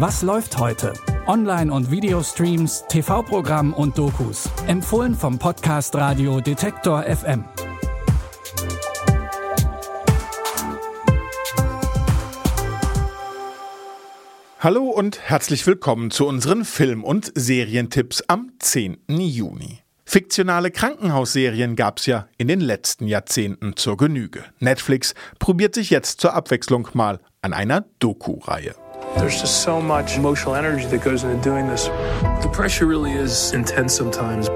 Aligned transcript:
Was 0.00 0.22
läuft 0.22 0.58
heute? 0.58 0.92
Online- 1.26 1.72
und 1.72 1.90
Videostreams, 1.90 2.84
TV-Programm 2.88 3.74
und 3.74 3.98
Dokus. 3.98 4.48
Empfohlen 4.68 5.12
vom 5.12 5.40
Podcast 5.40 5.96
Radio 5.96 6.40
Detektor 6.40 7.02
FM. 7.02 7.44
Hallo 14.60 14.84
und 14.84 15.18
herzlich 15.18 15.66
willkommen 15.66 16.12
zu 16.12 16.28
unseren 16.28 16.64
Film- 16.64 17.02
und 17.02 17.32
Serientipps 17.34 18.22
am 18.28 18.52
10. 18.60 18.98
Juni. 19.08 19.80
Fiktionale 20.04 20.70
Krankenhausserien 20.70 21.74
gab's 21.74 22.06
ja 22.06 22.28
in 22.36 22.46
den 22.46 22.60
letzten 22.60 23.08
Jahrzehnten 23.08 23.74
zur 23.74 23.96
Genüge. 23.96 24.44
Netflix 24.60 25.16
probiert 25.40 25.74
sich 25.74 25.90
jetzt 25.90 26.20
zur 26.20 26.34
Abwechslung 26.34 26.88
mal 26.92 27.18
an 27.42 27.52
einer 27.52 27.84
Doku-Reihe. 27.98 28.76
There's 29.16 29.40
just 29.40 29.62
so 29.62 29.80
much 29.80 30.16
emotional 30.16 30.54
energy 30.54 30.86
that 30.86 31.02
goes 31.02 31.24
into 31.24 31.42
doing 31.42 31.66
this. 31.66 31.86
The 31.86 32.50
pressure 32.52 32.86
really 32.86 33.12
is 33.12 33.52
intense 33.52 33.94
sometimes. 33.94 34.48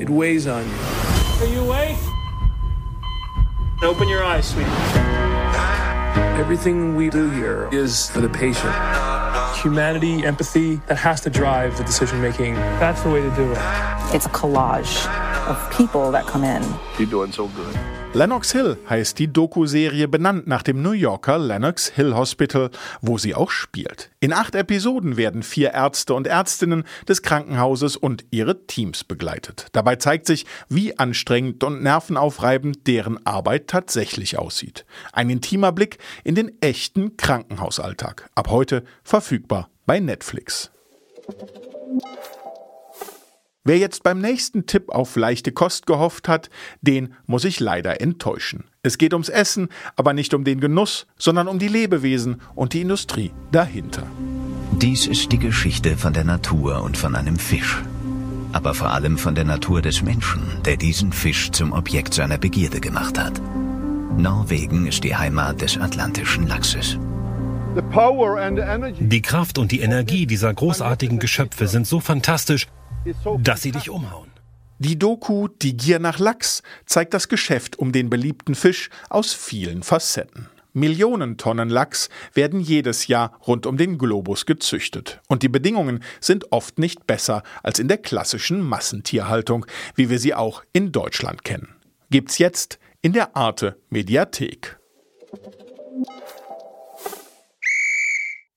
It 0.00 0.08
weighs 0.08 0.46
on 0.46 0.66
you. 0.66 0.74
Are 1.40 1.46
you 1.46 1.60
awake? 1.60 1.96
Open 3.82 4.08
your 4.08 4.22
eyes, 4.22 4.48
sweetie. 4.48 4.70
Everything 6.38 6.96
we 6.96 7.10
do 7.10 7.30
here 7.30 7.68
is 7.72 8.08
for 8.10 8.20
the 8.20 8.28
patient. 8.28 8.74
Humanity, 9.62 10.24
empathy, 10.24 10.76
that 10.86 10.96
has 10.96 11.20
to 11.22 11.30
drive 11.30 11.76
the 11.76 11.84
decision 11.84 12.22
making. 12.22 12.54
That's 12.54 13.02
the 13.02 13.10
way 13.10 13.20
to 13.20 13.30
do 13.36 13.52
it. 13.52 13.58
It's 14.14 14.26
a 14.26 14.30
collage 14.30 15.06
of 15.46 15.76
people 15.76 16.10
that 16.12 16.26
come 16.26 16.44
in. 16.44 16.62
You're 16.98 17.08
doing 17.08 17.32
so 17.32 17.48
good. 17.48 17.99
Lennox 18.12 18.50
Hill 18.50 18.76
heißt 18.88 19.20
die 19.20 19.32
Doku-Serie 19.32 20.08
benannt 20.08 20.48
nach 20.48 20.64
dem 20.64 20.82
New 20.82 20.90
Yorker 20.90 21.38
Lennox 21.38 21.90
Hill 21.90 22.16
Hospital, 22.16 22.70
wo 23.00 23.18
sie 23.18 23.36
auch 23.36 23.52
spielt. 23.52 24.10
In 24.18 24.32
acht 24.32 24.56
Episoden 24.56 25.16
werden 25.16 25.44
vier 25.44 25.74
Ärzte 25.74 26.14
und 26.14 26.26
Ärztinnen 26.26 26.82
des 27.08 27.22
Krankenhauses 27.22 27.96
und 27.96 28.24
ihre 28.32 28.66
Teams 28.66 29.04
begleitet. 29.04 29.68
Dabei 29.72 29.94
zeigt 29.94 30.26
sich, 30.26 30.44
wie 30.68 30.98
anstrengend 30.98 31.62
und 31.62 31.84
nervenaufreibend 31.84 32.88
deren 32.88 33.24
Arbeit 33.24 33.68
tatsächlich 33.68 34.36
aussieht. 34.36 34.84
Ein 35.12 35.30
intimer 35.30 35.70
Blick 35.70 35.98
in 36.24 36.34
den 36.34 36.60
echten 36.60 37.16
Krankenhausalltag. 37.16 38.28
Ab 38.34 38.50
heute 38.50 38.82
verfügbar 39.04 39.70
bei 39.86 40.00
Netflix. 40.00 40.72
Wer 43.62 43.76
jetzt 43.76 44.02
beim 44.02 44.22
nächsten 44.22 44.64
Tipp 44.64 44.88
auf 44.88 45.16
leichte 45.16 45.52
Kost 45.52 45.86
gehofft 45.86 46.28
hat, 46.28 46.48
den 46.80 47.12
muss 47.26 47.44
ich 47.44 47.60
leider 47.60 48.00
enttäuschen. 48.00 48.64
Es 48.82 48.96
geht 48.96 49.12
ums 49.12 49.28
Essen, 49.28 49.68
aber 49.96 50.14
nicht 50.14 50.32
um 50.32 50.44
den 50.44 50.60
Genuss, 50.60 51.06
sondern 51.18 51.46
um 51.46 51.58
die 51.58 51.68
Lebewesen 51.68 52.40
und 52.54 52.72
die 52.72 52.80
Industrie 52.80 53.32
dahinter. 53.52 54.06
Dies 54.80 55.06
ist 55.06 55.30
die 55.30 55.38
Geschichte 55.38 55.98
von 55.98 56.14
der 56.14 56.24
Natur 56.24 56.82
und 56.82 56.96
von 56.96 57.14
einem 57.14 57.36
Fisch. 57.36 57.82
Aber 58.52 58.72
vor 58.72 58.92
allem 58.92 59.18
von 59.18 59.34
der 59.34 59.44
Natur 59.44 59.82
des 59.82 60.02
Menschen, 60.02 60.42
der 60.64 60.78
diesen 60.78 61.12
Fisch 61.12 61.50
zum 61.50 61.72
Objekt 61.72 62.14
seiner 62.14 62.38
Begierde 62.38 62.80
gemacht 62.80 63.18
hat. 63.18 63.42
Norwegen 64.16 64.86
ist 64.86 65.04
die 65.04 65.14
Heimat 65.14 65.60
des 65.60 65.76
atlantischen 65.76 66.46
Lachses. 66.46 66.98
Die 68.98 69.22
Kraft 69.22 69.58
und 69.58 69.70
die 69.70 69.80
Energie 69.80 70.26
dieser 70.26 70.52
großartigen 70.52 71.18
Geschöpfe 71.18 71.68
sind 71.68 71.86
so 71.86 72.00
fantastisch, 72.00 72.66
dass 73.38 73.62
sie 73.62 73.72
dich 73.72 73.90
umhauen. 73.90 74.30
Die 74.78 74.98
Doku 74.98 75.48
Die 75.48 75.76
Gier 75.76 75.98
nach 75.98 76.18
Lachs 76.18 76.62
zeigt 76.86 77.12
das 77.12 77.28
Geschäft 77.28 77.78
um 77.78 77.92
den 77.92 78.08
beliebten 78.08 78.54
Fisch 78.54 78.88
aus 79.10 79.34
vielen 79.34 79.82
Facetten. 79.82 80.48
Millionen 80.72 81.36
Tonnen 81.36 81.68
Lachs 81.68 82.08
werden 82.32 82.60
jedes 82.60 83.08
Jahr 83.08 83.38
rund 83.46 83.66
um 83.66 83.76
den 83.76 83.98
Globus 83.98 84.46
gezüchtet. 84.46 85.20
Und 85.26 85.42
die 85.42 85.48
Bedingungen 85.48 86.02
sind 86.20 86.52
oft 86.52 86.78
nicht 86.78 87.06
besser 87.06 87.42
als 87.62 87.78
in 87.78 87.88
der 87.88 87.98
klassischen 87.98 88.60
Massentierhaltung, 88.60 89.66
wie 89.96 90.10
wir 90.10 90.18
sie 90.18 90.34
auch 90.34 90.62
in 90.72 90.92
Deutschland 90.92 91.44
kennen. 91.44 91.74
Gibt's 92.10 92.38
jetzt 92.38 92.78
in 93.02 93.12
der 93.12 93.36
Arte 93.36 93.76
Mediathek. 93.90 94.78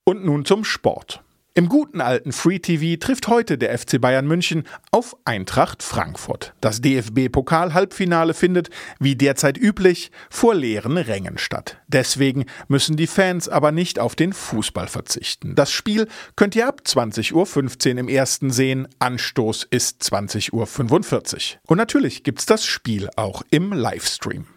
Und 0.05 0.23
nun 0.23 0.45
zum 0.45 0.63
Sport. 0.63 1.22
Im 1.55 1.69
guten 1.69 2.01
alten 2.01 2.31
Free 2.31 2.57
TV 2.57 2.99
trifft 2.99 3.27
heute 3.27 3.59
der 3.59 3.77
FC 3.77 4.01
Bayern 4.01 4.25
München 4.25 4.63
auf 4.89 5.15
Eintracht 5.23 5.83
Frankfurt. 5.83 6.55
Das 6.61 6.81
DFB-Pokal-Halbfinale 6.81 8.33
findet, 8.33 8.71
wie 8.99 9.15
derzeit 9.15 9.59
üblich, 9.59 10.09
vor 10.31 10.55
leeren 10.55 10.97
Rängen 10.97 11.37
statt. 11.37 11.77
Deswegen 11.87 12.45
müssen 12.69 12.97
die 12.97 13.05
Fans 13.05 13.49
aber 13.49 13.71
nicht 13.71 13.99
auf 13.99 14.15
den 14.15 14.33
Fußball 14.33 14.87
verzichten. 14.87 15.53
Das 15.53 15.71
Spiel 15.71 16.07
könnt 16.35 16.55
ihr 16.55 16.67
ab 16.67 16.81
20.15 16.87 17.93
Uhr 17.93 17.99
im 17.99 18.09
ersten 18.09 18.49
sehen. 18.49 18.87
Anstoß 18.97 19.67
ist 19.69 20.01
20.45 20.01 20.53
Uhr. 20.53 21.59
Und 21.67 21.77
natürlich 21.77 22.23
gibt's 22.23 22.47
das 22.47 22.65
Spiel 22.65 23.11
auch 23.15 23.43
im 23.51 23.73
Livestream. 23.73 24.47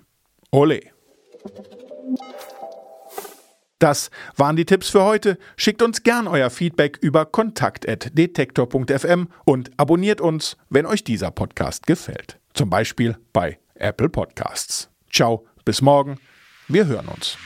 Ole! 0.51 0.81
Das 3.79 4.11
waren 4.37 4.57
die 4.57 4.65
Tipps 4.65 4.89
für 4.89 5.05
heute. 5.05 5.39
Schickt 5.57 5.83
uns 5.83 6.03
gern 6.03 6.29
euer 6.29 6.51
Feedback 6.51 6.99
über 7.01 7.27
kontakt.detektor.fm 7.27 9.29
und 9.45 9.71
abonniert 9.77 10.21
uns, 10.21 10.57
wenn 10.71 10.87
euch 10.87 11.05
dieser 11.05 11.31
Podcast 11.31 11.87
gefällt. 11.87 12.41
Zum 12.55 12.71
Beispiel 12.71 13.17
bei 13.33 13.59
Apple 13.75 14.09
Podcasts. 14.09 14.89
Ciao, 15.13 15.47
bis 15.65 15.83
morgen. 15.83 16.19
Wir 16.69 16.87
hören 16.87 17.09
uns. 17.09 17.37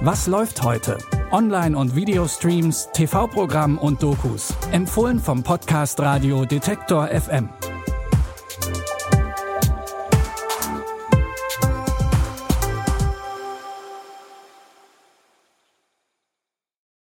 Was 0.00 0.28
läuft 0.28 0.62
heute? 0.62 0.96
Online- 1.32 1.76
und 1.76 1.96
Videostreams, 1.96 2.88
TV-Programm 2.92 3.78
und 3.78 4.02
Dokus. 4.02 4.54
Empfohlen 4.70 5.18
vom 5.18 5.42
Podcast 5.42 5.98
Radio 5.98 6.44
Detektor 6.44 7.08
FM. 7.08 7.48